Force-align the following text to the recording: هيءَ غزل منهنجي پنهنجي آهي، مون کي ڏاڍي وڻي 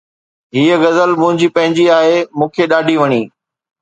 هيءَ 0.55 0.75
غزل 0.83 1.09
منهنجي 1.19 1.49
پنهنجي 1.55 1.85
آهي، 1.99 2.17
مون 2.37 2.49
کي 2.55 2.63
ڏاڍي 2.71 2.95
وڻي 3.01 3.21